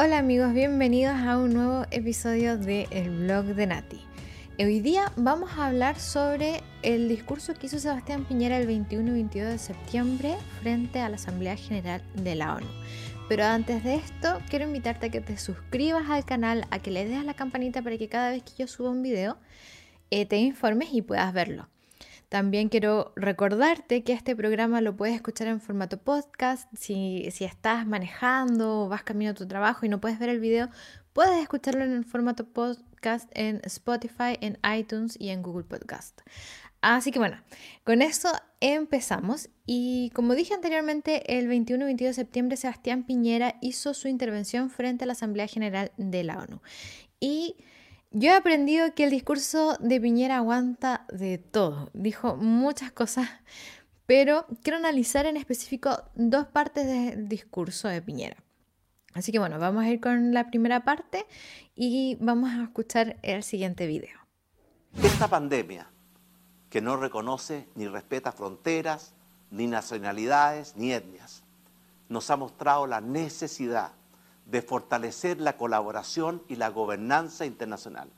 [0.00, 4.00] Hola amigos, bienvenidos a un nuevo episodio de El blog de Nati.
[4.60, 9.12] Hoy día vamos a hablar sobre el discurso que hizo Sebastián Piñera el 21 y
[9.14, 12.68] 22 de septiembre frente a la Asamblea General de la ONU.
[13.28, 17.04] Pero antes de esto, quiero invitarte a que te suscribas al canal, a que le
[17.04, 19.36] des a la campanita para que cada vez que yo suba un video
[20.12, 21.68] eh, te informes y puedas verlo.
[22.28, 26.70] También quiero recordarte que este programa lo puedes escuchar en formato podcast.
[26.76, 30.68] Si, estás manejando o vas camino a tu trabajo y no puedes ver el video,
[31.14, 36.20] puedes escucharlo en el formato podcast en Spotify, en iTunes y en Google Podcast.
[36.82, 37.40] Así que bueno,
[37.82, 39.48] con eso empezamos.
[39.64, 44.68] Y como dije anteriormente, el 21 y 22 de septiembre Sebastián Piñera hizo su intervención
[44.68, 46.60] frente a la Asamblea General de la ONU.
[47.20, 47.56] Y
[48.10, 51.90] yo he aprendido que el discurso de Piñera aguanta de todo.
[51.92, 53.28] Dijo muchas cosas,
[54.06, 58.36] pero quiero analizar en específico dos partes del discurso de Piñera.
[59.14, 61.26] Así que bueno, vamos a ir con la primera parte
[61.74, 64.18] y vamos a escuchar el siguiente video.
[65.02, 65.90] Esta pandemia,
[66.70, 69.14] que no reconoce ni respeta fronteras,
[69.50, 71.42] ni nacionalidades, ni etnias,
[72.08, 73.92] nos ha mostrado la necesidad
[74.48, 78.10] de fortalecer la colaboración y la gobernanza internacional.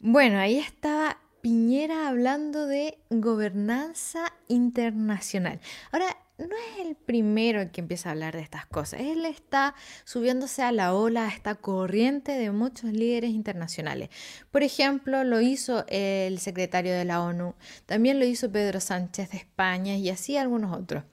[0.00, 5.60] Bueno, ahí estaba Piñera hablando de gobernanza internacional.
[5.92, 9.00] Ahora, no es el primero que empieza a hablar de estas cosas.
[9.00, 9.74] Él está
[10.04, 14.08] subiéndose a la ola, a esta corriente de muchos líderes internacionales.
[14.50, 17.54] Por ejemplo, lo hizo el secretario de la ONU,
[17.86, 21.04] también lo hizo Pedro Sánchez de España y así algunos otros.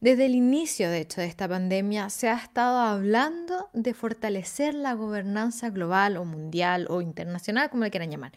[0.00, 4.94] Desde el inicio, de hecho, de esta pandemia se ha estado hablando de fortalecer la
[4.94, 8.32] gobernanza global o mundial o internacional, como le quieran llamar,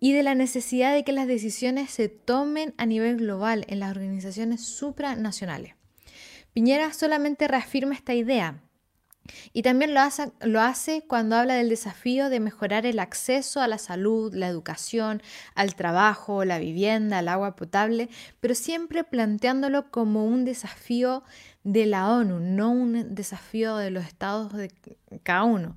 [0.00, 3.90] y de la necesidad de que las decisiones se tomen a nivel global en las
[3.90, 5.76] organizaciones supranacionales.
[6.52, 8.62] Piñera solamente reafirma esta idea,
[9.52, 14.34] y también lo hace, cuando habla del desafío de mejorar el acceso a la salud,
[14.34, 15.22] la educación,
[15.54, 18.08] al trabajo, la vivienda, al agua potable,
[18.40, 21.22] pero siempre planteándolo como un desafío
[21.64, 24.70] de la ONU, no un desafío de los estados de
[25.22, 25.76] cada uno.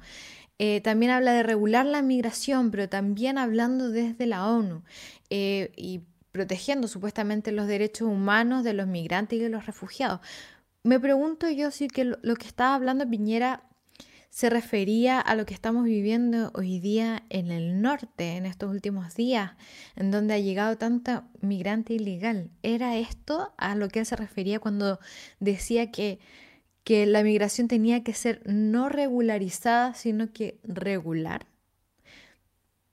[0.57, 4.84] Eh, también habla de regular la migración, pero también hablando desde la ONU
[5.29, 6.01] eh, y
[6.31, 10.19] protegiendo supuestamente los derechos humanos de los migrantes y de los refugiados
[10.85, 13.63] me pregunto yo si que lo, que estaba hablando Piñera
[14.29, 19.16] se refería a lo que estamos viviendo hoy día en el norte, en estos últimos
[19.16, 19.53] días,
[19.96, 22.51] en donde ha llegado tanta migrante ilegal.
[22.62, 25.00] ¿Era esto a lo que él se refería cuando
[25.40, 26.19] decía que,
[26.84, 31.47] que la migración tenía que ser no regularizada, sino que regular?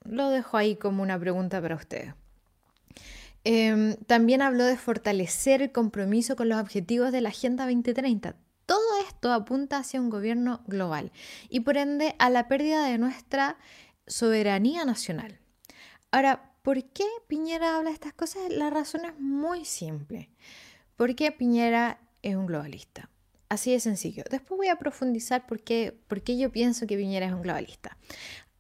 [0.03, 2.15] Lo dejo ahí como una pregunta para ustedes.
[3.45, 8.37] Em, también habló de fortalecer el compromiso con los objetivos de la Agenda 2030.
[8.67, 11.11] Todo esto apunta hacia un gobierno global
[11.49, 13.59] y por ende a la pérdida de nuestra
[14.07, 15.41] soberanía nacional.
[16.13, 18.43] Ahora, ¿por qué Piñera habla de estas cosas?
[18.51, 20.31] La razón es muy simple.
[20.97, 23.11] Porque Piñera es un globalista.
[23.49, 24.23] Así de sencillo.
[24.31, 27.99] Después voy a profundizar por qué, por qué yo pienso que Piñera es un globalista.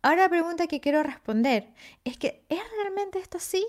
[0.02, 1.72] Ahora la pregunta que quiero responder
[2.04, 3.64] es que ¿es realmente esto así?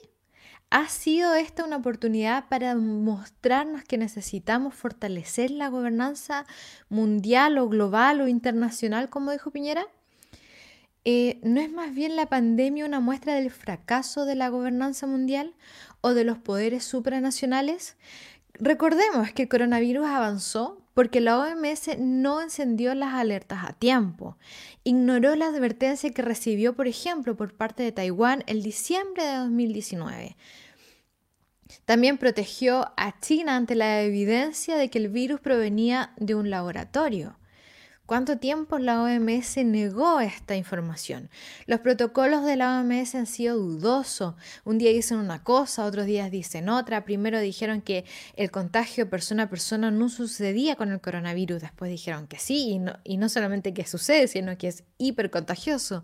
[0.76, 6.48] ¿Ha sido esta una oportunidad para mostrarnos que necesitamos fortalecer la gobernanza
[6.90, 9.86] mundial o global o internacional, como dijo Piñera?
[11.06, 15.54] Eh, ¿No es más bien la pandemia una muestra del fracaso de la gobernanza mundial
[16.02, 17.96] o de los poderes supranacionales?
[18.56, 24.38] Recordemos que el coronavirus avanzó porque la OMS no encendió las alertas a tiempo.
[24.84, 30.36] Ignoró la advertencia que recibió, por ejemplo, por parte de Taiwán el diciembre de 2019
[31.86, 37.38] también protegió a China ante la evidencia de que el virus provenía de un laboratorio.
[38.06, 41.30] ¿Cuánto tiempo la OMS negó esta información?
[41.68, 44.36] Los protocolos de la OMS han sido dudosos.
[44.66, 47.06] Un día dicen una cosa, otros días dicen otra.
[47.06, 48.04] Primero dijeron que
[48.36, 51.62] el contagio persona a persona no sucedía con el coronavirus.
[51.62, 56.04] Después dijeron que sí, y no, y no solamente que sucede, sino que es hipercontagioso.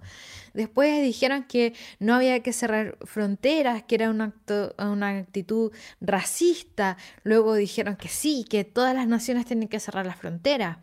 [0.53, 6.95] Después dijeron que no había que cerrar fronteras, que era una actitud racista.
[7.23, 10.77] Luego dijeron que sí, que todas las naciones tienen que cerrar las fronteras.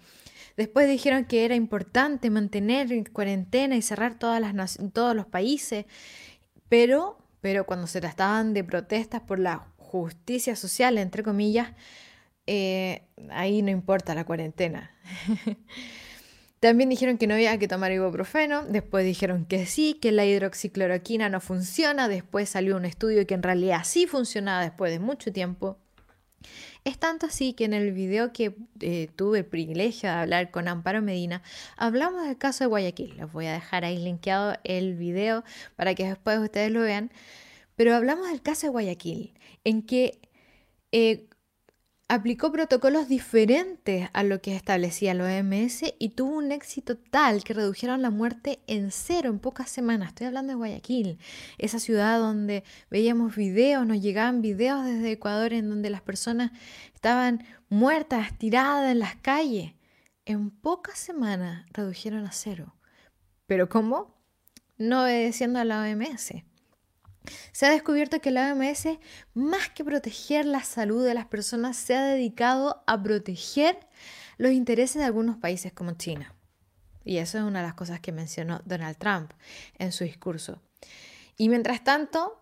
[0.56, 5.84] Después dijeron que era importante mantener en cuarentena y cerrar todos los países,
[6.68, 11.72] pero, pero cuando se trataban de protestas por la justicia social, entre comillas,
[12.46, 14.92] eh, ahí no importa la cuarentena.
[16.60, 21.28] También dijeron que no había que tomar ibuprofeno, después dijeron que sí, que la hidroxicloroquina
[21.28, 25.78] no funciona, después salió un estudio que en realidad sí funcionaba después de mucho tiempo.
[26.86, 30.68] Es tanto así que en el video que eh, tuve el privilegio de hablar con
[30.68, 31.42] Amparo Medina,
[31.76, 33.16] hablamos del caso de Guayaquil.
[33.16, 35.42] Les voy a dejar ahí linkeado el video
[35.74, 37.10] para que después ustedes lo vean.
[37.74, 39.34] Pero hablamos del caso de Guayaquil,
[39.64, 40.20] en que
[40.92, 41.26] eh,
[42.08, 47.54] aplicó protocolos diferentes a lo que establecía la OMS y tuvo un éxito tal que
[47.54, 50.08] redujeron la muerte en cero en pocas semanas.
[50.08, 51.18] Estoy hablando de Guayaquil,
[51.58, 56.52] esa ciudad donde veíamos videos, nos llegaban videos desde Ecuador en donde las personas
[56.94, 59.72] estaban muertas, tiradas en las calles.
[60.24, 62.74] En pocas semanas redujeron a cero.
[63.46, 64.14] ¿Pero cómo?
[64.78, 66.34] No obedeciendo a la OMS.
[67.52, 68.98] Se ha descubierto que la OMS,
[69.34, 73.78] más que proteger la salud de las personas, se ha dedicado a proteger
[74.38, 76.34] los intereses de algunos países como China.
[77.04, 79.32] Y eso es una de las cosas que mencionó Donald Trump
[79.78, 80.60] en su discurso.
[81.36, 82.40] Y mientras tanto,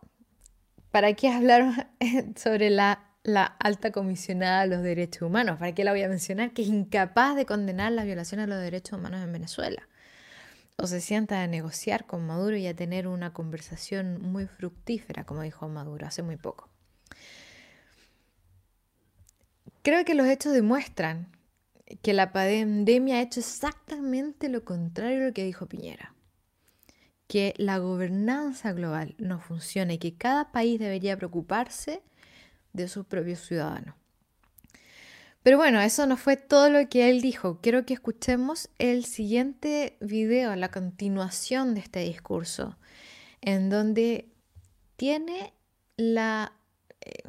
[0.90, 1.90] ¿para qué hablar
[2.36, 5.58] sobre la, la alta comisionada de los derechos humanos?
[5.58, 6.52] ¿Para qué la voy a mencionar?
[6.52, 9.86] Que es incapaz de condenar la violación de los derechos humanos en Venezuela
[10.76, 15.42] o se sienta a negociar con Maduro y a tener una conversación muy fructífera, como
[15.42, 16.68] dijo Maduro hace muy poco.
[19.82, 21.30] Creo que los hechos demuestran
[22.02, 26.14] que la pandemia ha hecho exactamente lo contrario a lo que dijo Piñera.
[27.26, 32.02] Que la gobernanza global no funciona y que cada país debería preocuparse
[32.72, 33.94] de sus propios ciudadanos.
[35.44, 37.58] Pero bueno, eso no fue todo lo que él dijo.
[37.60, 42.78] Quiero que escuchemos el siguiente video, la continuación de este discurso,
[43.42, 44.32] en donde
[44.96, 45.52] tiene
[45.98, 46.54] la,
[47.02, 47.24] eh,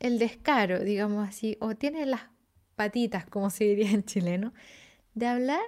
[0.00, 2.20] el descaro, digamos así, o tiene las
[2.76, 4.52] patitas, como se diría en chileno,
[5.14, 5.62] de hablar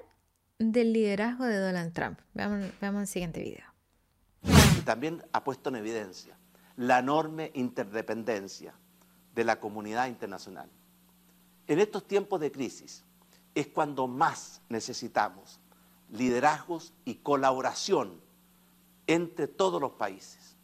[0.59, 2.21] del liderazgo de Donald Trump.
[2.35, 3.65] Veamos, veamos el siguiente video.
[4.85, 6.37] También ha puesto en evidencia
[6.77, 8.75] la enorme interdependencia
[9.35, 10.69] de la comunidad internacional
[11.73, 13.03] en estos tiempos de crisis
[13.55, 15.59] es cuando más necesitamos
[16.11, 18.21] liderazgos y colaboración
[19.07, 20.57] entre todos los países.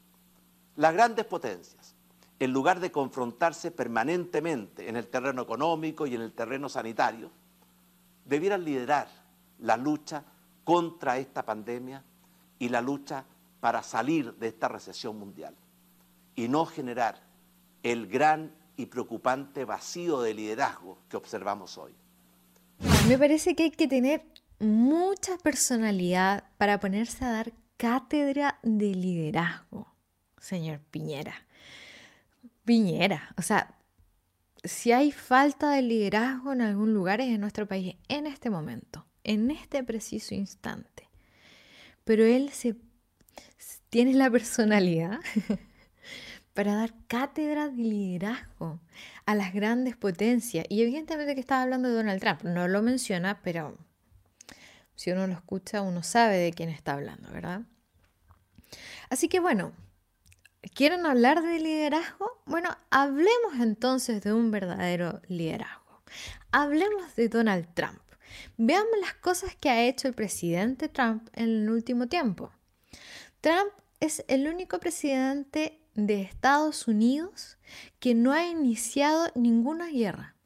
[0.76, 1.94] Las grandes potencias,
[2.38, 7.30] en lugar de confrontarse permanentemente en el terreno económico y en el terreno sanitario,
[8.26, 9.08] debieran liderar
[9.60, 10.24] la lucha
[10.64, 12.04] contra esta pandemia
[12.58, 13.24] y la lucha
[13.60, 15.54] para salir de esta recesión mundial
[16.36, 17.20] y no generar
[17.82, 21.94] el gran y preocupante vacío de liderazgo que observamos hoy.
[23.08, 24.24] Me parece que hay que tener
[24.60, 29.92] mucha personalidad para ponerse a dar cátedra de liderazgo,
[30.40, 31.34] señor Piñera.
[32.64, 33.74] Piñera, o sea,
[34.62, 39.06] si hay falta de liderazgo en algún lugar es en nuestro país en este momento,
[39.24, 41.08] en este preciso instante.
[42.04, 42.76] Pero él se
[43.90, 45.18] tiene la personalidad
[46.58, 48.80] para dar cátedra de liderazgo
[49.26, 50.66] a las grandes potencias.
[50.68, 53.78] Y evidentemente que estaba hablando de Donald Trump, no lo menciona, pero
[54.96, 57.60] si uno lo escucha, uno sabe de quién está hablando, ¿verdad?
[59.08, 59.70] Así que bueno,
[60.74, 62.42] ¿quieren hablar de liderazgo?
[62.44, 66.02] Bueno, hablemos entonces de un verdadero liderazgo.
[66.50, 68.00] Hablemos de Donald Trump.
[68.56, 72.50] Veamos las cosas que ha hecho el presidente Trump en el último tiempo.
[73.42, 73.70] Trump
[74.00, 77.58] es el único presidente de Estados Unidos
[77.98, 80.36] que no ha iniciado ninguna guerra,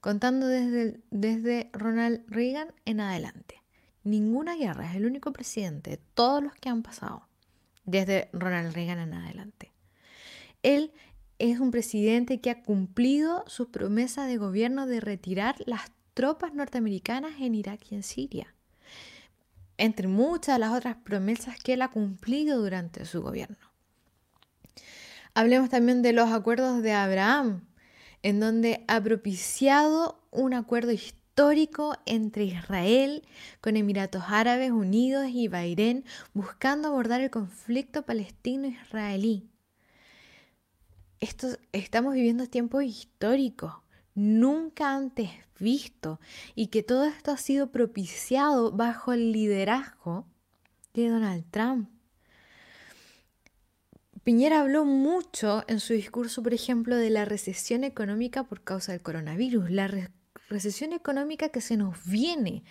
[0.00, 3.62] contando desde, desde Ronald Reagan en adelante.
[4.04, 7.28] Ninguna guerra, es el único presidente de todos los que han pasado
[7.84, 9.70] desde Ronald Reagan en adelante.
[10.62, 10.92] Él
[11.38, 17.34] es un presidente que ha cumplido su promesa de gobierno de retirar las tropas norteamericanas
[17.38, 18.54] en Irak y en Siria,
[19.76, 23.65] entre muchas de las otras promesas que él ha cumplido durante su gobierno.
[25.34, 27.66] Hablemos también de los acuerdos de Abraham,
[28.22, 33.22] en donde ha propiciado un acuerdo histórico entre Israel
[33.60, 39.48] con Emiratos Árabes Unidos y Bahrein, buscando abordar el conflicto palestino-israelí.
[41.72, 43.74] estamos viviendo tiempos históricos,
[44.14, 46.20] nunca antes visto,
[46.54, 50.26] y que todo esto ha sido propiciado bajo el liderazgo
[50.94, 51.95] de Donald Trump.
[54.26, 59.00] Piñera habló mucho en su discurso, por ejemplo, de la recesión económica por causa del
[59.00, 59.88] coronavirus, la
[60.48, 62.64] recesión económica que se nos viene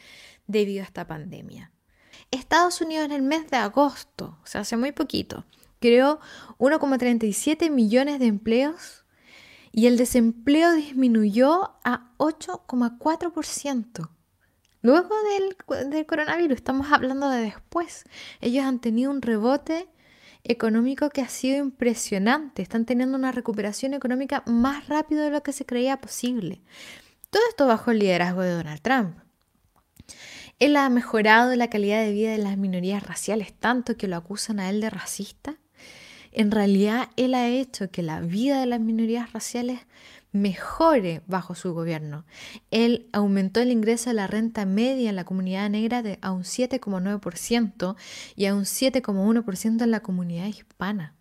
[0.48, 1.72] debido a esta pandemia.
[2.30, 5.46] Estados Unidos en el mes de agosto, o sea, hace muy poquito,
[5.80, 6.20] creó
[6.58, 9.06] 1,37 millones de empleos
[9.72, 14.10] y el desempleo disminuyó a 8,4%.
[14.82, 18.04] Luego del, del, coronavirus, estamos hablando de después.
[18.42, 19.88] Ellos han tenido un rebote
[20.46, 22.62] económico que ha sido impresionante.
[22.62, 26.62] Están teniendo una recuperación económica más rápido de lo que se creía posible.
[27.30, 29.18] Todo esto bajo el liderazgo de Donald Trump.
[30.60, 34.60] Él ha mejorado la calidad de vida de las minorías raciales tanto que lo acusan
[34.60, 35.58] a él de racista.
[36.32, 39.80] En realidad, él ha hecho que la vida de las minorías raciales
[40.36, 42.26] mejore bajo su gobierno.
[42.70, 47.96] Él aumentó el ingreso de la renta media en la comunidad negra a un 7,9%
[48.36, 51.16] y a un 7,1% en la comunidad hispana.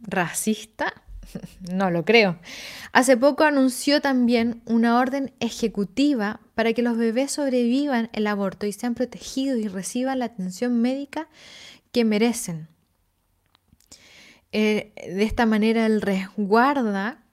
[0.00, 0.92] ¿Racista?
[1.72, 2.38] No lo creo.
[2.92, 8.72] Hace poco anunció también una orden ejecutiva para que los bebés sobrevivan el aborto y
[8.72, 11.28] sean protegidos y reciban la atención médica
[11.90, 12.68] que merecen.
[14.52, 17.25] Eh, de esta manera él resguarda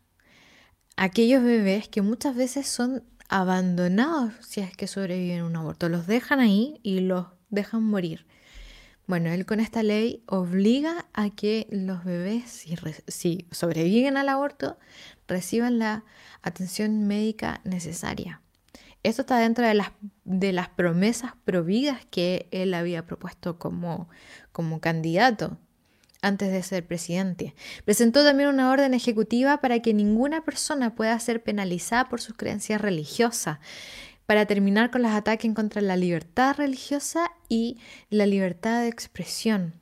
[0.95, 5.89] aquellos bebés que muchas veces son abandonados si es que sobreviven un aborto.
[5.89, 8.25] Los dejan ahí y los dejan morir.
[9.05, 12.65] Bueno, él con esta ley obliga a que los bebés,
[13.07, 14.77] si, sobreviven al aborto,
[15.27, 16.05] reciban la
[16.41, 18.41] atención médica necesaria.
[19.03, 19.73] Esto está dentro de
[20.53, 24.07] las, promesas providas que él había propuesto como
[24.79, 25.57] candidato
[26.23, 27.53] antes de ser presidente.
[27.85, 32.81] Presentó también una orden ejecutiva para que ninguna persona pueda ser penalizada por sus creencias
[32.81, 33.59] religiosas,
[34.25, 37.77] para terminar con los ataques contra la libertad religiosa y
[38.09, 39.73] la libertad de expresión.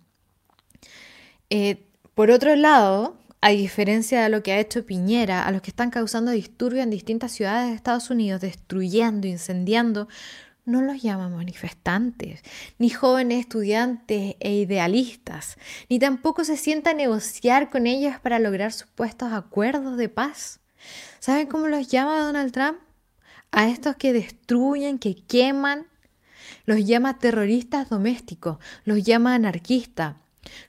[1.50, 5.70] Eh, por otro lado, a diferencia de lo que ha hecho Piñera, a los que
[5.70, 10.08] están causando disturbios en distintas ciudades de Estados Unidos, destruyendo, incendiando,
[10.66, 12.42] no los llama manifestantes,
[12.78, 15.58] ni jóvenes estudiantes e idealistas,
[15.90, 20.60] ni tampoco se sienta a negociar con ellos para lograr supuestos acuerdos de paz.
[21.20, 22.80] ¿Saben cómo los llama Donald Trump?
[23.52, 25.88] A estos que destruyen, que queman,
[26.66, 30.16] los llama terroristas domésticos, los llama anarquistas,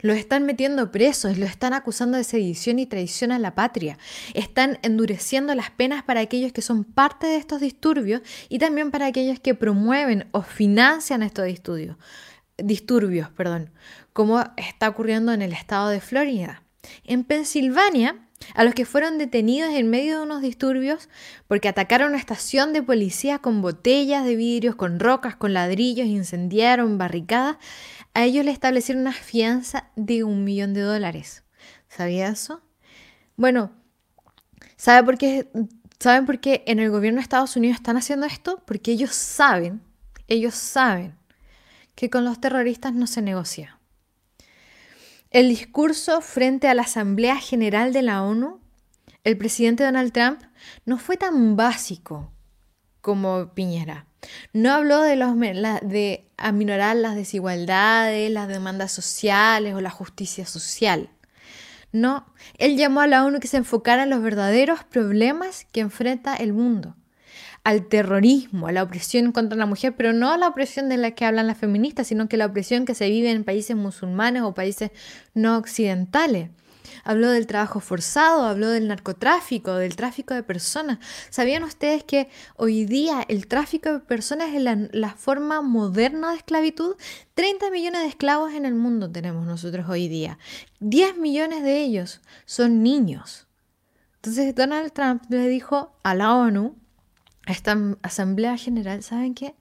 [0.01, 3.99] lo están metiendo presos, lo están acusando de sedición y traición a la patria.
[4.35, 9.07] Están endureciendo las penas para aquellos que son parte de estos disturbios y también para
[9.07, 11.97] aquellos que promueven o financian estos disturbios,
[12.59, 13.71] disturbios perdón,
[14.13, 16.63] como está ocurriendo en el estado de Florida.
[17.05, 18.17] En Pensilvania,
[18.55, 21.09] a los que fueron detenidos en medio de unos disturbios
[21.47, 26.99] porque atacaron una estación de policía con botellas de vidrios, con rocas, con ladrillos, incendiaron
[26.99, 27.57] barricadas,
[28.15, 31.45] a ellos le establecieron una fianza de un millón de dólares.
[31.89, 32.63] ¿Sabía eso?
[33.37, 33.73] Bueno,
[34.77, 35.49] ¿sabe por qué,
[35.99, 38.63] ¿saben por qué en el gobierno de Estados Unidos están haciendo esto?
[38.67, 39.83] Porque ellos saben,
[40.29, 41.17] ellos saben
[41.95, 43.79] que con los terroristas no se negocia.
[45.31, 48.61] El discurso frente a la Asamblea General de la ONU,
[49.25, 50.43] el presidente Donald Trump
[50.85, 52.31] no fue tan básico
[53.01, 54.07] como Piñera.
[54.53, 61.11] No habló de, los, de aminorar las desigualdades, las demandas sociales o la justicia social.
[61.93, 62.27] No,
[62.59, 66.55] él llamó a la ONU que se enfocara en los verdaderos problemas que enfrenta el
[66.55, 66.97] mundo,
[67.65, 71.11] al terrorismo, a la opresión contra la mujer, pero no a la opresión de la
[71.11, 74.55] que hablan las feministas, sino que la opresión que se vive en países musulmanes o
[74.55, 74.91] países
[75.35, 76.49] no occidentales
[77.05, 80.99] habló del trabajo forzado, habló del narcotráfico, del tráfico de personas.
[81.31, 86.97] ¿Sabían ustedes que hoy día el tráfico de personas es la, forma moderna de esclavitud?
[87.35, 90.39] 30 millones de esclavos en el mundo tenemos nosotros hoy día.
[90.81, 93.47] 10 millones de ellos son niños.
[94.17, 96.77] Entonces Donald Trump le dijo a la ONU,
[97.47, 99.55] a esta Asamblea General, ¿saben qué?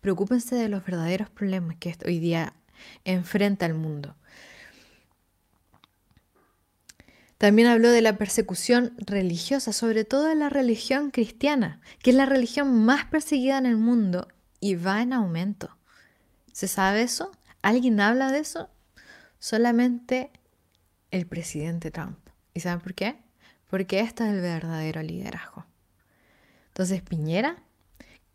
[0.00, 2.54] Preocúpense de los verdaderos problemas que hoy día
[3.04, 4.16] enfrenta el mundo.
[7.42, 12.24] También habló de la persecución religiosa, sobre todo de la religión cristiana, que es la
[12.24, 14.28] religión más perseguida en el mundo
[14.60, 15.76] y va en aumento.
[16.52, 17.32] ¿Se sabe eso?
[17.60, 18.70] ¿Alguien habla de eso?
[19.40, 20.30] Solamente
[21.10, 22.16] el presidente Trump.
[22.54, 23.16] ¿Y saben por qué?
[23.68, 25.66] Porque este es el verdadero liderazgo.
[26.68, 27.56] Entonces, Piñera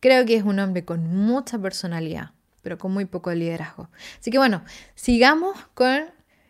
[0.01, 3.89] creo que es un hombre con mucha personalidad, pero con muy poco liderazgo.
[4.19, 6.07] Así que bueno, sigamos con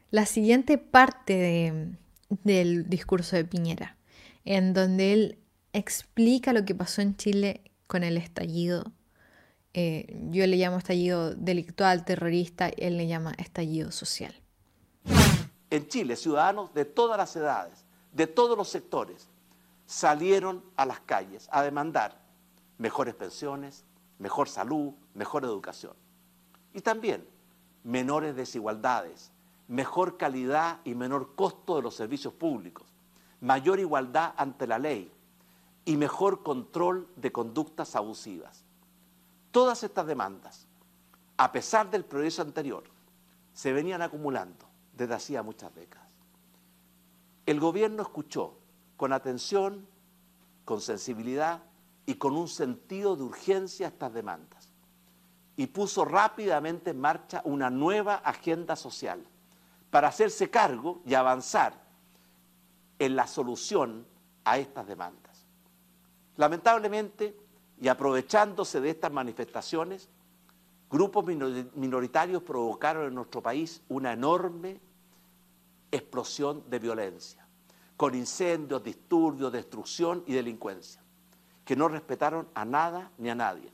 [0.10, 1.98] la siguiente parte de,
[2.29, 3.98] del discurso de Piñera,
[4.46, 5.39] en donde él
[5.74, 8.91] explica lo que pasó en Chile con el estallido.
[9.74, 14.34] Eh, yo le llamo estallido delictual, terrorista, él le llama estallido social.
[15.69, 19.27] En Chile, ciudadanos de todas las edades, de todos los sectores,
[19.86, 22.22] salieron a las calles a demandar
[22.77, 23.86] mejores pensiones,
[24.19, 25.93] mejor salud, mejor educación.
[26.74, 27.27] Y también
[27.84, 29.31] menores desigualdades,
[29.68, 32.88] mejor calidad y menor costo de los servicios públicos,
[33.42, 35.12] mayor igualdad ante la ley
[35.86, 38.64] y mejor control de conductas abusivas.
[39.52, 40.68] Todas estas demandas,
[41.38, 42.84] a pesar del progreso anterior,
[43.54, 46.08] se venían acumulando desde hacía muchas décadas.
[47.46, 48.56] El gobierno escuchó
[48.98, 49.88] con atención,
[50.66, 51.64] con sensibilidad
[52.06, 54.70] y con un sentido de urgencia estas demandas
[55.56, 59.26] y puso rápidamente en marcha una nueva agenda social
[59.89, 61.74] para hacerse cargo y avanzar
[63.00, 64.06] en la solución
[64.44, 65.46] a estas demandas.
[66.36, 67.38] Lamentablemente,
[67.79, 70.10] y aprovechándose de estas manifestaciones,
[70.89, 74.79] grupos minoritarios provocaron en nuestro país una enorme
[75.91, 77.46] explosión de violencia,
[77.96, 81.01] con incendios, disturbios, destrucción y delincuencia,
[81.65, 83.72] que no respetaron a nada ni a nadie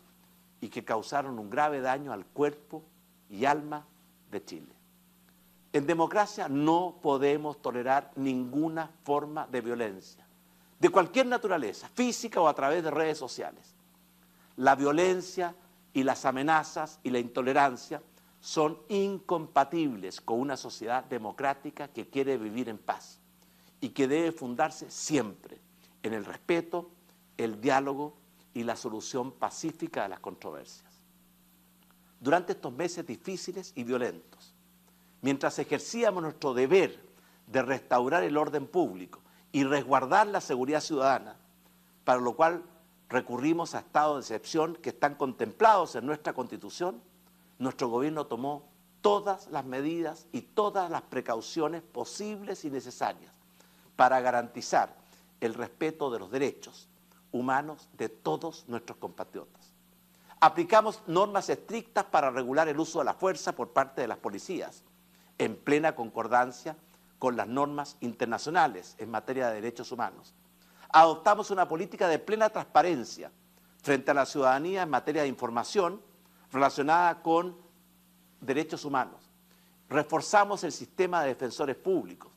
[0.62, 2.84] y que causaron un grave daño al cuerpo
[3.30, 3.86] y alma
[4.32, 4.83] de Chile.
[5.74, 10.26] En democracia no podemos tolerar ninguna forma de violencia,
[10.80, 13.74] de cualquier naturaleza, física o a través de redes sociales.
[14.56, 15.56] La violencia
[15.92, 18.04] y las amenazas y la intolerancia
[18.40, 23.20] son incompatibles con una sociedad democrática que quiere vivir en paz
[23.82, 25.60] y que debe fundarse siempre
[26.04, 26.92] en el respeto,
[27.36, 28.16] el diálogo
[28.54, 30.94] y la solución pacífica de las controversias.
[32.20, 34.53] Durante estos meses difíciles y violentos,
[35.24, 37.00] mientras ejercíamos nuestro deber
[37.48, 39.20] de restaurar el orden público
[39.52, 41.38] y resguardar la seguridad ciudadana,
[42.04, 42.62] para lo cual
[43.10, 47.02] recurrimos a estados de excepción que están contemplados en nuestra Constitución,
[47.58, 48.68] nuestro gobierno tomó
[49.02, 53.34] todas las medidas y todas las precauciones posibles y necesarias
[53.96, 54.94] para garantizar
[55.40, 56.90] el respeto de los derechos
[57.32, 59.72] humanos de todos nuestros compatriotas.
[60.42, 64.84] Aplicamos normas estrictas para regular el uso de la fuerza por parte de las policías,
[65.38, 66.76] en plena concordancia
[67.20, 70.34] con las normas internacionales en materia de derechos humanos.
[70.90, 73.32] Adoptamos una política de plena transparencia
[73.82, 76.02] frente a la ciudadanía en materia de información
[76.52, 77.58] relacionada con
[78.42, 79.30] derechos humanos.
[79.90, 82.32] Reforzamos el sistema de defensores públicos.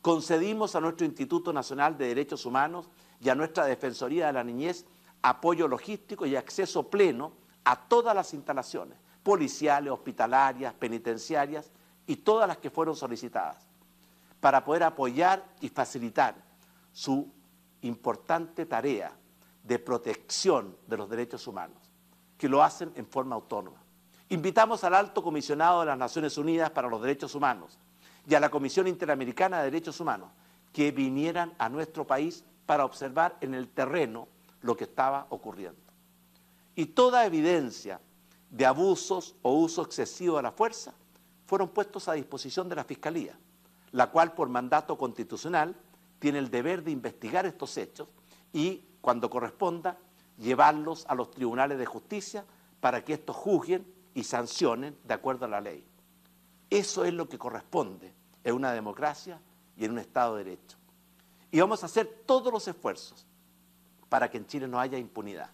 [0.00, 2.88] Concedimos a nuestro Instituto Nacional de Derechos Humanos
[3.20, 4.84] y a nuestra Defensoría de la Niñez
[5.22, 7.32] apoyo logístico y acceso pleno
[7.64, 11.70] a todas las instalaciones policiales, hospitalarias, penitenciarias
[12.08, 13.58] y todas las que fueron solicitadas,
[14.40, 16.34] para poder apoyar y facilitar
[16.92, 17.30] su
[17.82, 19.12] importante tarea
[19.62, 21.76] de protección de los derechos humanos,
[22.38, 23.76] que lo hacen en forma autónoma.
[24.30, 27.78] Invitamos al Alto Comisionado de las Naciones Unidas para los Derechos Humanos
[28.26, 30.30] y a la Comisión Interamericana de Derechos Humanos
[30.72, 34.28] que vinieran a nuestro país para observar en el terreno
[34.62, 35.80] lo que estaba ocurriendo.
[36.74, 38.00] Y toda evidencia
[38.50, 40.94] de abusos o uso excesivo de la fuerza
[41.48, 43.34] fueron puestos a disposición de la Fiscalía,
[43.92, 45.74] la cual por mandato constitucional
[46.18, 48.06] tiene el deber de investigar estos hechos
[48.52, 49.96] y, cuando corresponda,
[50.36, 52.44] llevarlos a los tribunales de justicia
[52.80, 55.86] para que estos juzguen y sancionen de acuerdo a la ley.
[56.68, 58.12] Eso es lo que corresponde
[58.44, 59.40] en una democracia
[59.74, 60.76] y en un Estado de Derecho.
[61.50, 63.26] Y vamos a hacer todos los esfuerzos
[64.10, 65.48] para que en Chile no haya impunidad,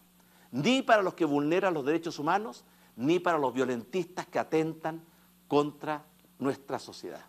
[0.51, 2.65] ni para los que vulneran los derechos humanos,
[2.97, 5.14] ni para los violentistas que atentan
[5.55, 6.05] contra
[6.41, 7.25] nuestra sociedad.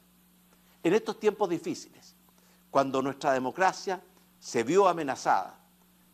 [0.81, 2.15] En estos tiempos difíciles,
[2.71, 4.01] cuando nuestra democracia
[4.39, 5.59] se vio amenazada,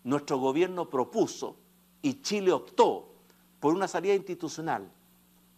[0.03, 1.55] nuestro gobierno propuso
[2.01, 3.13] y Chile optó
[3.61, 4.91] por una salida institucional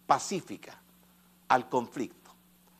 [0.06, 0.80] pacífica
[1.48, 2.30] al conflicto,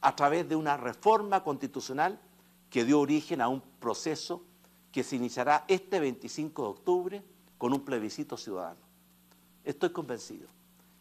[0.02, 2.22] a través de una reforma constitucional
[2.70, 4.44] que dio origen a un proceso
[4.92, 7.24] que se iniciará este 25 de octubre
[7.58, 8.82] con un plebiscito ciudadano.
[9.64, 10.48] Estoy convencido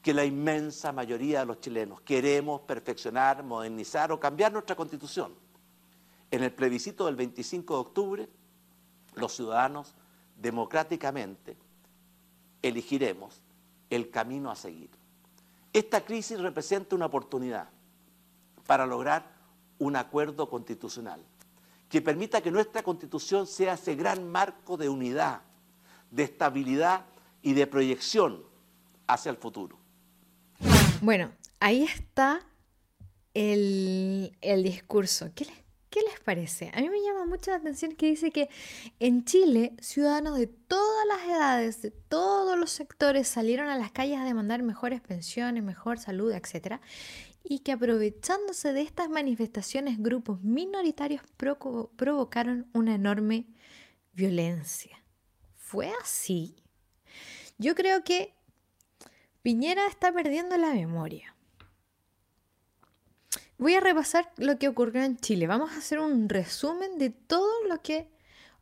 [0.02, 5.32] que la inmensa mayoría de los chilenos queremos perfeccionar, modernizar o cambiar nuestra constitución.
[6.30, 8.28] En el plebiscito del 25 de octubre,
[9.14, 9.94] los ciudadanos
[10.36, 11.56] democráticamente
[12.62, 13.42] elegiremos
[13.90, 14.90] el camino a seguir.
[15.72, 17.68] Esta crisis representa una oportunidad
[18.66, 19.30] para lograr
[19.78, 21.24] un acuerdo constitucional
[21.88, 25.42] que permita que nuestra constitución sea ese gran marco de unidad,
[26.10, 27.04] de estabilidad
[27.42, 28.42] y de proyección
[29.06, 29.81] hacia el futuro.
[31.02, 32.46] Bueno, ahí está
[33.34, 34.30] el,
[34.62, 35.32] discurso.
[35.34, 36.70] ¿Qué les, ¿Qué les parece?
[36.72, 38.48] A mí me llama mucho la atención que dice que
[39.00, 44.20] en Chile ciudadanos de todas las edades, de todos los sectores salieron a las calles
[44.20, 46.80] a demandar mejores pensiones, mejor salud, etc.
[47.42, 53.48] Y que aprovechándose de estas manifestaciones grupos minoritarios provocaron una enorme
[54.12, 55.02] violencia.
[55.56, 56.62] ¿Fue así?
[57.58, 58.36] Yo creo que
[59.42, 61.34] Piñera está perdiendo la memoria.
[63.58, 65.48] Voy a repasar lo que ocurrió en Chile.
[65.48, 68.08] Vamos a hacer un resumen de todo lo que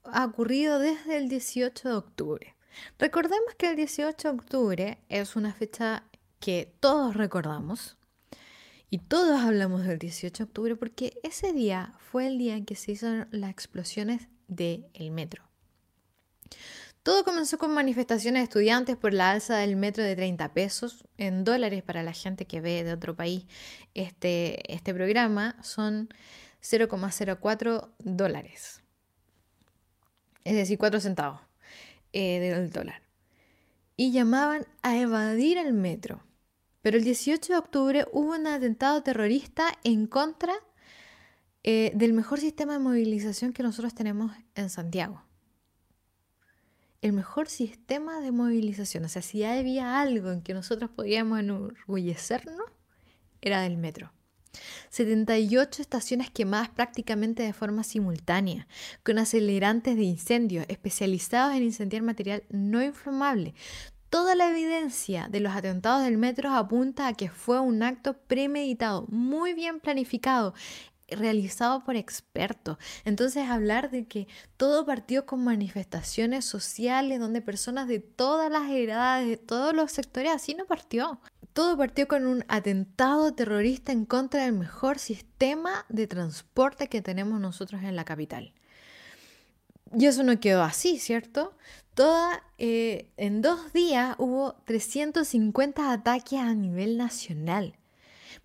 [0.04, 2.56] ha ocurrido desde el 18 de octubre.
[2.98, 6.04] Recordemos que el 18 de octubre es una fecha
[6.38, 7.96] que todos recordamos
[8.88, 12.74] Y todos hablamos del 18 de octubre porque ese día fue el día en que
[12.74, 15.44] se hicieron las explosiones del metro.
[17.10, 21.42] Todo comenzó con manifestaciones de estudiantes por la alza del metro de 30 pesos en
[21.42, 23.46] dólares para la gente que ve de otro país
[23.94, 25.56] este, este programa.
[25.60, 26.08] Son
[26.62, 28.84] 0,04 dólares.
[30.44, 31.40] Es decir, 4 centavos
[32.12, 33.02] eh, del dólar.
[33.96, 36.22] Y llamaban a evadir el metro.
[36.80, 40.54] Pero el 18 de octubre hubo un atentado terrorista en contra
[41.64, 45.24] eh, del mejor sistema de movilización que nosotros tenemos en Santiago
[47.02, 49.04] el mejor sistema de movilización.
[49.04, 52.66] O sea, si había algo en que nosotros podíamos enorgullecernos,
[53.40, 54.12] era del metro.
[54.90, 58.66] 78 estaciones quemadas prácticamente de forma simultánea,
[59.04, 63.54] con acelerantes de incendio especializados en incendiar material no inflamable.
[64.10, 69.06] Toda la evidencia de los atentados del metro apunta a que fue un acto premeditado,
[69.08, 70.52] muy bien planificado,
[71.10, 72.78] realizado por expertos.
[73.04, 79.28] Entonces hablar de que todo partió con manifestaciones sociales donde personas de todas las edades,
[79.28, 81.20] de todos los sectores, así no partió.
[81.52, 87.40] Todo partió con un atentado terrorista en contra del mejor sistema de transporte que tenemos
[87.40, 88.52] nosotros en la capital.
[89.92, 91.56] Y eso no quedó así, ¿cierto?
[91.94, 97.74] Toda, eh, en dos días hubo 350 ataques a nivel nacional.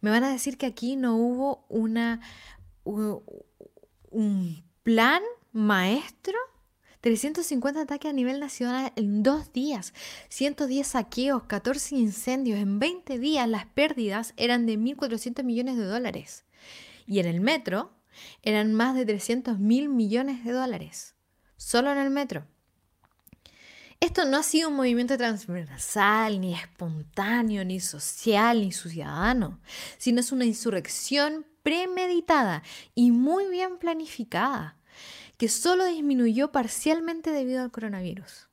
[0.01, 2.21] Me van a decir que aquí no hubo una,
[2.85, 5.21] un plan
[5.51, 6.37] maestro
[7.05, 9.93] 350 ataques a nivel nacional en dos días,
[10.29, 12.57] 110 saqueos, 14 incendios.
[12.57, 16.45] En 20 días las pérdidas eran de 1.400 millones de dólares.
[17.05, 17.93] Y en el metro
[18.41, 21.13] eran más de 300 mil millones de dólares.
[21.57, 22.47] Solo en el metro.
[23.99, 29.59] Esto no ha sido un movimiento transversal, ni espontáneo, ni social, ni ciudadano,
[29.99, 32.61] sino es una insurrección premeditada
[32.93, 34.77] y muy bien planificada,
[35.37, 38.49] que solo disminuyó parcialmente debido al coronavirus.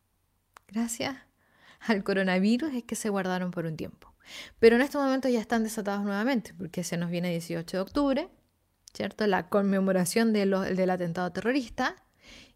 [0.66, 1.18] Gracias
[1.81, 4.14] al coronavirus es que se guardaron por un tiempo.
[4.59, 8.29] Pero en estos momentos ya están desatados nuevamente, porque se nos viene 18 de octubre,
[8.94, 9.27] ¿cierto?
[9.27, 11.96] La conmemoración del atentado terrorista,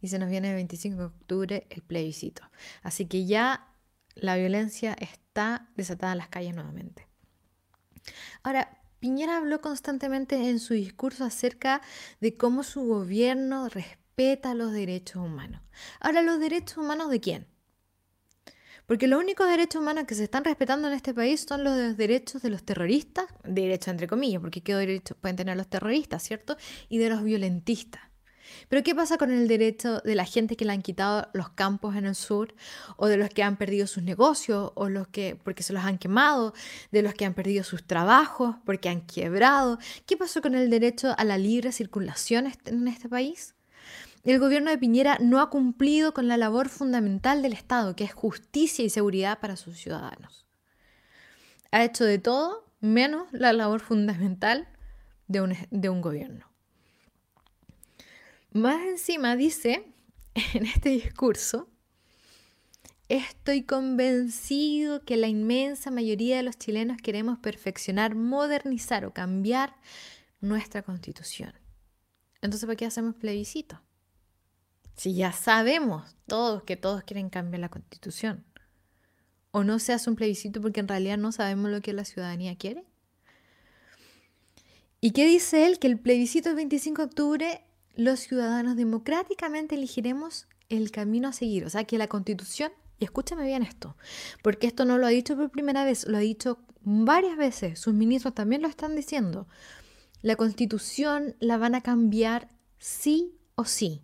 [0.01, 2.43] y se nos viene el 25 de octubre el plebiscito.
[2.83, 3.69] Así que ya
[4.15, 7.07] la violencia está desatada en las calles nuevamente.
[8.43, 11.81] Ahora, Piñera habló constantemente en su discurso acerca
[12.21, 15.63] de cómo su gobierno respeta los derechos humanos.
[16.01, 17.47] Ahora, ¿los derechos humanos de quién?
[18.85, 22.43] Porque los únicos derechos humanos que se están respetando en este país son los derechos
[22.43, 26.57] de los terroristas, derechos entre comillas, porque qué derechos pueden tener los terroristas, ¿cierto?
[26.89, 28.03] Y de los violentistas.
[28.69, 31.97] Pero ¿qué pasa con el derecho de la gente que le han quitado los campos
[31.97, 32.55] en el sur
[32.97, 35.99] o de los que han perdido sus negocios o los que porque se los han
[35.99, 36.55] quemado,
[36.93, 39.79] de los que han perdido sus trabajos porque han quebrado?
[40.07, 43.55] ¿Qué pasó con el derecho a la libre circulación en este país?
[44.27, 48.13] El gobierno de Piñera no ha cumplido con la labor fundamental del Estado, que es
[48.13, 50.45] justicia y seguridad para sus ciudadanos.
[51.71, 54.67] Ha hecho de todo menos la labor fundamental
[55.29, 56.46] de un, de un gobierno.
[58.57, 59.85] Más encima dice
[60.55, 61.69] en este discurso,
[63.11, 69.77] estoy convencido que la inmensa mayoría de los chilenos queremos perfeccionar, modernizar o cambiar
[70.41, 71.53] nuestra constitución.
[72.41, 73.83] Entonces, ¿para qué hacemos plebiscito?
[74.97, 78.47] Si ya sabemos todos que todos quieren cambiar la constitución.
[79.51, 82.57] ¿O no se hace un plebiscito porque en realidad no sabemos lo que la ciudadanía
[82.57, 82.87] quiere?
[85.03, 85.79] ¿Y qué dice él?
[85.79, 87.66] Que el plebiscito del 25 de octubre
[87.97, 91.65] los ciudadanos democráticamente elegiremos el camino a seguir.
[91.65, 93.97] O sea, que la constitución, y escúchame bien esto,
[94.43, 97.95] porque esto no lo ha dicho por primera vez, lo ha dicho varias veces, sus
[97.95, 99.49] ministros también lo están diciendo.
[100.23, 104.03] La constitución la van a cambiar sí o sí.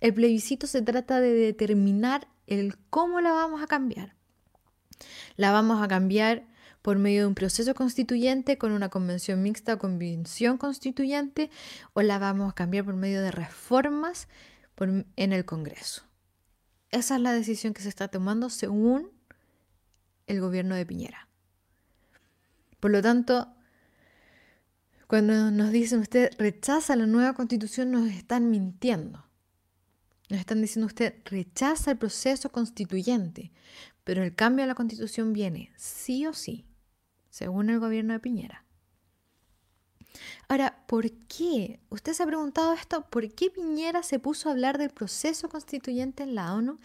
[0.00, 4.14] El plebiscito se trata de determinar el cómo la vamos a cambiar.
[5.36, 6.46] La vamos a cambiar
[6.84, 11.48] por medio de un proceso constituyente con una convención mixta o convención constituyente
[11.94, 14.28] o la vamos a cambiar por medio de reformas
[14.76, 16.02] en el Congreso.
[16.90, 19.10] Esa es la decisión que se está tomando según
[20.26, 21.26] el gobierno de Piñera.
[22.80, 23.48] Por lo tanto,
[25.06, 29.24] cuando nos dicen usted rechaza la nueva constitución, nos están mintiendo.
[30.28, 33.52] Nos están diciendo usted rechaza el proceso constituyente,
[34.04, 36.66] pero el cambio a la constitución viene sí o sí
[37.34, 38.64] según el gobierno de Piñera.
[40.46, 41.80] Ahora, ¿por qué?
[41.90, 43.10] ¿Usted se ha preguntado esto?
[43.10, 46.78] ¿Por qué Piñera se puso a hablar del proceso constituyente en la ONU?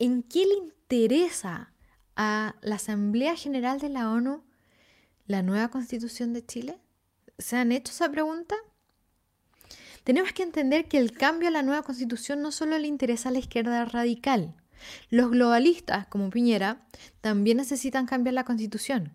[0.00, 1.72] ¿En qué le interesa
[2.16, 4.42] a la Asamblea General de la ONU
[5.28, 6.80] la nueva constitución de Chile?
[7.38, 8.56] ¿Se han hecho esa pregunta?
[10.02, 13.32] Tenemos que entender que el cambio a la nueva constitución no solo le interesa a
[13.32, 14.56] la izquierda radical.
[15.08, 16.84] Los globalistas, como Piñera,
[17.20, 19.12] también necesitan cambiar la constitución.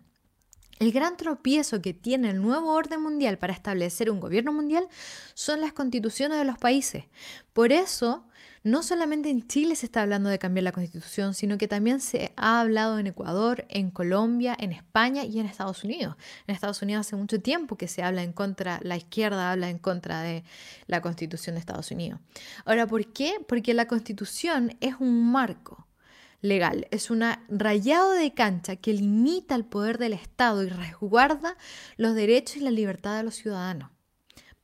[0.80, 4.88] El gran tropiezo que tiene el nuevo orden mundial para establecer un gobierno mundial
[5.34, 7.04] son las constituciones de los países.
[7.52, 8.26] Por eso,
[8.62, 12.32] no solamente en Chile se está hablando de cambiar la constitución, sino que también se
[12.34, 16.16] ha hablado en Ecuador, en Colombia, en España y en Estados Unidos.
[16.46, 19.76] En Estados Unidos hace mucho tiempo que se habla en contra, la izquierda habla en
[19.76, 20.44] contra de
[20.86, 22.20] la constitución de Estados Unidos.
[22.64, 23.34] Ahora, ¿por qué?
[23.46, 25.86] Porque la constitución es un marco
[26.40, 26.86] legal.
[26.90, 31.56] Es un rayado de cancha que limita el poder del Estado y resguarda
[31.96, 33.90] los derechos y la libertad de los ciudadanos.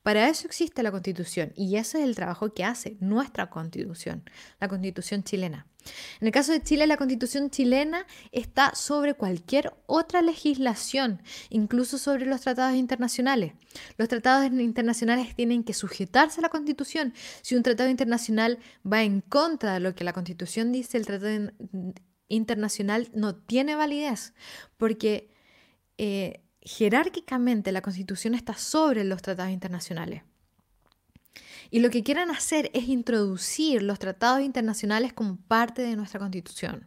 [0.02, 4.22] Para eso existe la Constitución y ese es el trabajo que hace nuestra Constitución,
[4.60, 5.66] la Constitución chilena.
[6.20, 12.26] En el caso de Chile, la constitución chilena está sobre cualquier otra legislación, incluso sobre
[12.26, 13.52] los tratados internacionales.
[13.96, 17.14] Los tratados internacionales tienen que sujetarse a la constitución.
[17.42, 18.58] Si un tratado internacional
[18.90, 21.52] va en contra de lo que la constitución dice, el tratado
[22.28, 24.34] internacional no tiene validez,
[24.76, 25.30] porque
[25.98, 30.22] eh, jerárquicamente la constitución está sobre los tratados internacionales.
[31.70, 36.86] Y lo que quieren hacer es introducir los tratados internacionales como parte de nuestra constitución.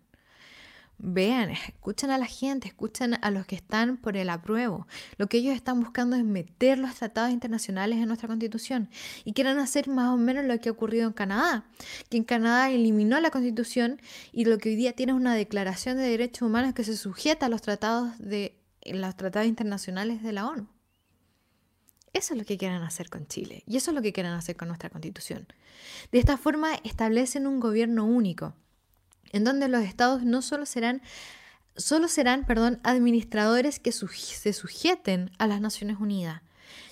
[1.02, 4.86] Vean, escuchen a la gente, escuchen a los que están por el apruebo.
[5.18, 8.90] Lo que ellos están buscando es meter los tratados internacionales en nuestra constitución
[9.24, 11.64] y quieren hacer más o menos lo que ha ocurrido en Canadá,
[12.10, 14.02] que en Canadá eliminó la constitución
[14.34, 17.46] y lo que hoy día tiene es una declaración de derechos humanos que se sujeta
[17.46, 20.68] a los tratados, de, los tratados internacionales de la ONU.
[22.14, 24.56] Eso es lo que quieren hacer con Chile y eso es lo que quieren hacer
[24.56, 25.48] con nuestra constitución.
[26.12, 28.54] De esta forma establecen un gobierno único,
[29.32, 31.02] en donde los estados no solo serán,
[31.76, 36.42] solo serán perdón, administradores que se sujeten a las Naciones Unidas,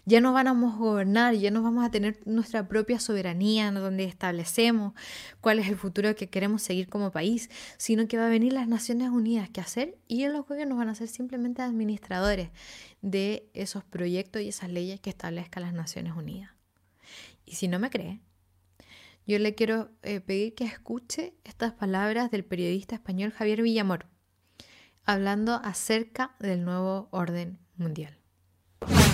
[0.08, 4.93] ya no vamos a gobernar, ya no vamos a tener nuestra propia soberanía, donde establecemos
[5.41, 8.70] cuál es el futuro que queremos seguir como país, sino que va a venir las
[8.70, 12.52] Naciones Unidas que hacer y los gobiernos van a ser simplemente administradores
[13.02, 16.52] de esos proyectos y esas leyes que establezcan las Naciones Unidas.
[17.46, 18.22] Y si no me cree,
[19.26, 24.06] yo le quiero eh, pedir que escuche estas palabras del periodista español Javier Villamor,
[25.04, 28.17] hablando acerca del nuevo orden mundial.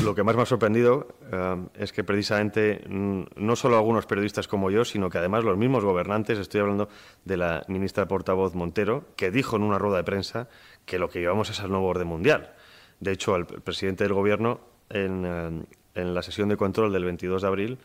[0.03, 4.47] Lo que más me ha sorprendido eh, es que precisamente mm, no solo algunos periodistas
[4.47, 6.89] como yo, sino que además los mismos gobernantes, estoy hablando
[7.23, 10.49] de la ministra portavoz Montero, que dijo en una rueda de prensa
[10.85, 12.53] que lo que llevamos es el nuevo orden mundial.
[12.99, 17.47] De hecho, al presidente del gobierno, en, eh, la sesión de control del 22 de
[17.47, 17.77] abril,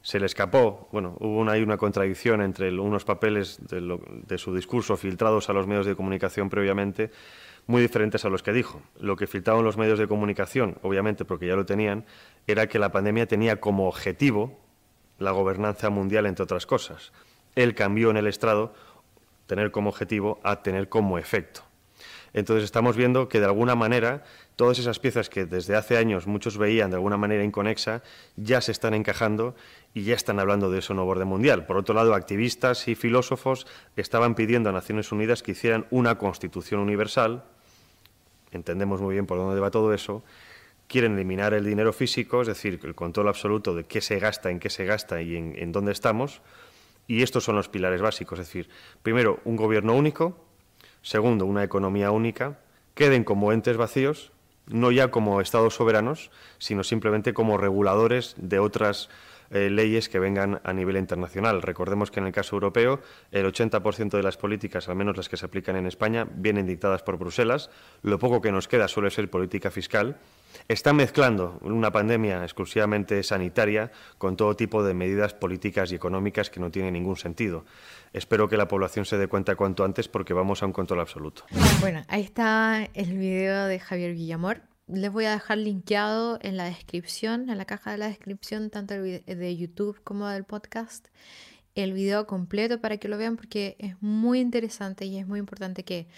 [0.00, 5.50] se le escapó, bueno, hubo una, una contradicción entre unos papeles de su discurso filtrados
[5.50, 7.10] a los medios de comunicación previamente
[7.66, 8.82] muy diferentes a los que dijo.
[8.98, 12.04] Lo que filtraban los medios de comunicación, obviamente porque ya lo tenían,
[12.46, 14.58] era que la pandemia tenía como objetivo
[15.18, 17.12] la gobernanza mundial, entre otras cosas.
[17.54, 18.74] Él cambió en el estrado
[19.46, 21.62] tener como objetivo a tener como efecto.
[22.32, 24.22] Entonces estamos viendo que de alguna manera
[24.56, 28.02] todas esas piezas que desde hace años muchos veían de alguna manera inconexa
[28.36, 29.54] ya se están encajando
[29.94, 31.64] y ya están hablando de eso nuevo orden mundial.
[31.64, 36.80] Por otro lado, activistas y filósofos estaban pidiendo a Naciones Unidas que hicieran una constitución
[36.80, 37.44] universal
[38.50, 40.22] entendemos muy bien por dónde va todo eso,
[40.86, 44.60] quieren eliminar el dinero físico, es decir, el control absoluto de qué se gasta, en
[44.60, 46.42] qué se gasta y en, dónde estamos.
[47.06, 48.68] Y estos son los pilares básicos, es decir,
[49.02, 50.36] primero, un gobierno único,
[51.02, 52.58] segundo, una economía única,
[52.94, 54.32] queden como entes vacíos,
[54.66, 59.08] no ya como estados soberanos, sino simplemente como reguladores de otras
[59.50, 61.62] eh, leyes que vengan a nivel internacional.
[61.62, 65.36] Recordemos que en el caso europeo el 80% de las políticas, al menos las que
[65.36, 67.70] se aplican en España, vienen dictadas por Bruselas.
[68.02, 70.16] Lo poco que nos queda suele ser política fiscal.
[70.68, 76.60] Están mezclando una pandemia exclusivamente sanitaria con todo tipo de medidas políticas y económicas que
[76.60, 77.64] no tienen ningún sentido.
[78.12, 81.44] Espero que la población se dé cuenta cuanto antes porque vamos a un control absoluto.
[81.80, 86.64] Bueno, ahí está el video de Javier Guillamor les voy a dejar linkeado en la
[86.64, 91.08] descripción, en la caja de la descripción, tanto de YouTube como del podcast,
[91.74, 95.84] el video completo para que lo vean porque es muy interesante y es muy importante
[95.84, 96.08] que,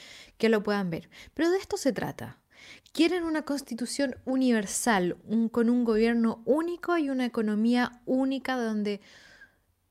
[0.48, 1.08] lo puedan ver.
[1.34, 2.38] Pero de esto se trata.
[2.92, 5.16] Quieren una constitución universal,
[5.50, 9.00] con un gobierno único y una economía única donde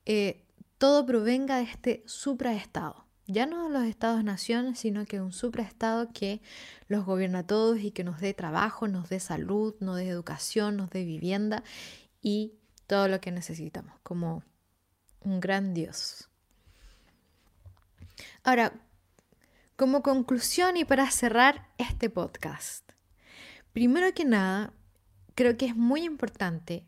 [0.06, 0.44] eh,
[0.78, 6.42] todo provenga de este supraestado ya no los estados-naciones, sino que un supraestado que
[6.88, 10.78] los gobierna a todos y que nos dé trabajo, nos dé salud, nos dé educación,
[10.78, 11.63] nos dé vivienda
[12.22, 12.54] y
[12.88, 14.44] todo lo que necesitamos, como
[15.20, 16.30] un gran Dios.
[18.44, 18.74] Ahora,
[19.76, 22.90] como conclusión y para cerrar este podcast,
[23.74, 24.74] primero que nada,
[25.36, 26.86] creo que es muy importante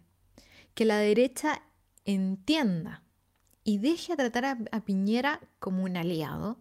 [0.73, 1.62] que la derecha
[2.06, 3.04] entienda
[3.63, 6.58] y deje a tratar a, a Piñera como un aliado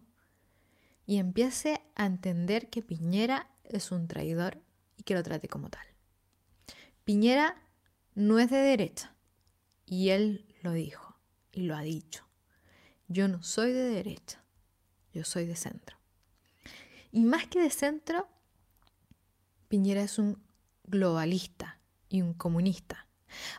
[1.05, 4.61] y empiece a entender que Piñera es un traidor
[4.97, 5.85] y que lo trate como tal.
[7.03, 7.55] Piñera
[8.13, 9.15] no es de derecha
[9.85, 11.17] y él lo dijo
[11.51, 12.25] y lo ha dicho.
[13.07, 14.43] Yo no soy de derecha,
[15.13, 15.97] yo soy de centro.
[17.11, 18.27] Y más que de centro,
[19.67, 20.43] Piñera es un
[20.83, 23.07] globalista y un comunista.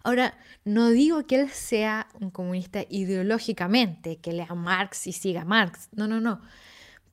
[0.02, 5.88] Ahora, no digo que él sea un comunista ideológicamente, que lea Marx y siga Marx,
[5.92, 6.40] no, no, no.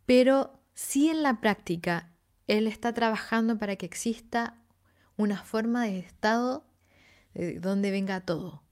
[0.06, 2.12] Pero sí en la práctica,
[2.48, 4.58] él está trabajando para que exista
[5.18, 6.66] una forma de Estado
[7.60, 8.64] donde venga todo.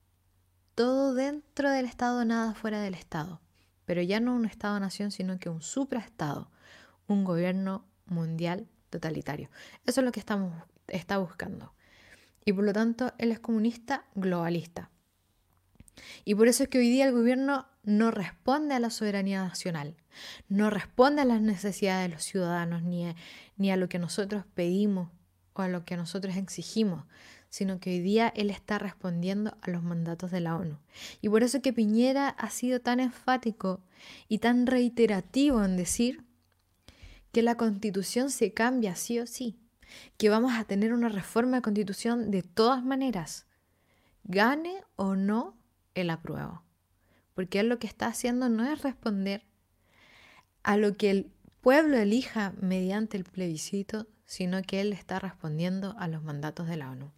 [0.73, 3.41] Todo dentro del Estado, nada fuera del Estado.
[3.85, 6.49] Pero ya no un Estado-nación, sino que un supraestado,
[7.07, 9.49] un gobierno mundial totalitario.
[9.85, 10.53] Eso es lo que estamos,
[10.87, 11.73] está buscando.
[12.45, 14.91] Y por lo tanto, él es comunista globalista.
[16.23, 19.95] Y por eso es que hoy día el gobierno no responde a la soberanía nacional,
[20.49, 23.15] no responde a las necesidades de los ciudadanos, ni a,
[23.57, 25.09] ni a lo que nosotros pedimos
[25.53, 27.05] o a lo que nosotros exigimos,
[27.49, 30.77] sino que hoy día él está respondiendo a los mandatos de la ONU.
[31.21, 33.81] Y por eso que Piñera ha sido tan enfático
[34.27, 36.25] y tan reiterativo en decir
[37.31, 39.57] que la constitución se cambia sí o sí,
[40.17, 43.45] que vamos a tener una reforma de constitución de todas maneras,
[44.23, 45.55] gane o no
[45.93, 46.63] el apruebo.
[47.33, 49.43] Porque él lo que está haciendo no es responder
[50.63, 51.31] a lo que el
[51.61, 56.91] pueblo elija mediante el plebiscito, sino que él está respondiendo a los mandatos de la
[56.91, 57.11] ONU.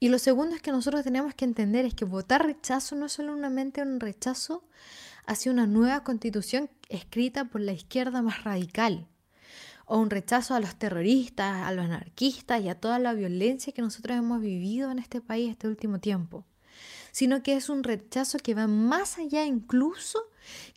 [0.00, 3.12] Y lo segundo es que nosotros tenemos que entender es que votar rechazo no es
[3.12, 4.64] solamente un rechazo
[5.26, 9.06] hacia una nueva constitución escrita por la izquierda más radical,
[9.92, 13.82] o un rechazo a los terroristas, a los anarquistas y a toda la violencia que
[13.82, 16.46] nosotros hemos vivido en este país este último tiempo,
[17.10, 20.18] sino que es un rechazo que va más allá incluso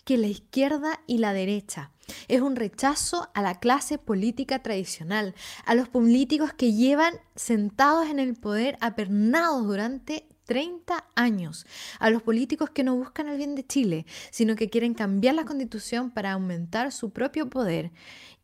[0.04, 1.92] que la izquierda y la derecha.
[2.28, 5.34] Es un rechazo a la clase política tradicional,
[5.66, 11.66] a los políticos que llevan sentados en el poder apernados durante 30 años,
[12.00, 15.46] a los políticos que no buscan el bien de Chile, sino que quieren cambiar la
[15.46, 17.92] constitución para aumentar su propio poder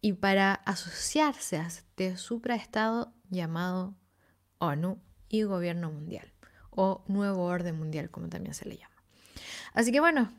[0.01, 3.95] y para asociarse a este supraestado llamado
[4.57, 6.33] ONU y Gobierno Mundial,
[6.69, 8.95] o Nuevo Orden Mundial, como también se le llama.
[9.73, 10.33] Así que bueno,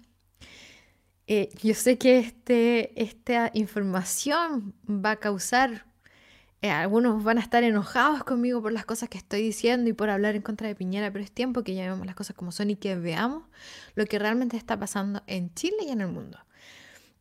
[1.27, 5.87] eh, yo sé que este, esta información va a causar,
[6.63, 10.11] eh, algunos van a estar enojados conmigo por las cosas que estoy diciendo y por
[10.11, 12.77] hablar en contra de Piñera, pero es tiempo que llamemos las cosas como son y
[12.77, 13.43] que veamos
[13.97, 16.39] lo que realmente está pasando en Chile y en el mundo.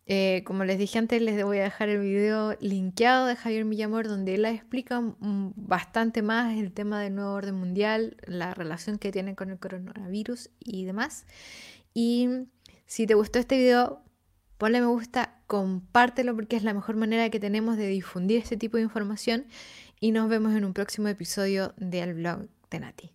[0.05, 4.07] Eh, como les dije antes, les voy a dejar el video linkeado de Javier Millamor,
[4.07, 9.35] donde él explica bastante más el tema del nuevo orden mundial, la relación que tiene
[9.35, 11.25] con el coronavirus y demás.
[11.95, 12.29] Y
[12.85, 14.03] si te gustó este video,
[14.59, 18.77] ponle me gusta, compártelo porque es la mejor manera que tenemos de difundir este tipo
[18.77, 19.47] de información
[19.99, 23.11] y nos vemos en un próximo episodio del blog de Nati.